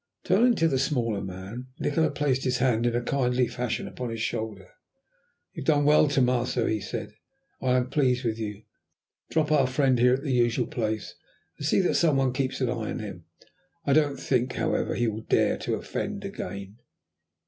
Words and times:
Turning 0.23 0.55
to 0.55 0.67
the 0.67 0.79
smaller 0.79 1.21
man, 1.21 1.67
Nikola 1.79 2.09
placed 2.09 2.43
his 2.43 2.57
hand 2.57 2.87
in 2.87 2.95
a 2.95 3.03
kindly 3.03 3.47
fashion 3.47 3.87
upon 3.87 4.09
his 4.09 4.19
shoulder. 4.19 4.69
"You 5.53 5.61
have 5.61 5.67
done 5.67 5.85
well, 5.85 6.07
Tomasso," 6.07 6.65
he 6.65 6.81
said, 6.81 7.13
"and 7.61 7.69
I 7.69 7.77
am 7.77 7.91
pleased 7.91 8.25
with 8.25 8.39
you. 8.39 8.63
Drop 9.29 9.51
our 9.51 9.67
friend 9.67 9.99
here 9.99 10.15
at 10.15 10.23
the 10.23 10.33
usual 10.33 10.65
place, 10.65 11.13
and 11.59 11.67
see 11.67 11.81
that 11.81 11.93
some 11.93 12.17
one 12.17 12.33
keeps 12.33 12.59
an 12.61 12.69
eye 12.69 12.89
on 12.89 12.97
him. 12.97 13.25
I 13.85 13.93
don't 13.93 14.17
think, 14.19 14.53
however, 14.53 14.95
he 14.95 15.07
will 15.07 15.21
dare 15.21 15.57
to 15.59 15.75
offend 15.75 16.25
again." 16.25 16.79